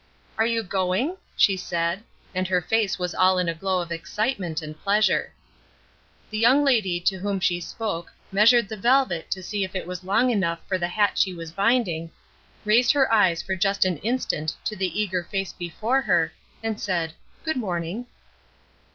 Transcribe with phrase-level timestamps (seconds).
[0.35, 2.01] "Are you going?" she said,
[2.33, 5.31] and her face was all in a glow of excitement and pleasure.
[6.31, 10.03] The young lady to whom she spoke measured the velvet to see if it was
[10.03, 12.09] long enough for the hat she was binding,
[12.65, 16.33] raised her eyes for just an instant to the eager face before her,
[16.63, 17.13] and said
[17.43, 18.07] "Good morning."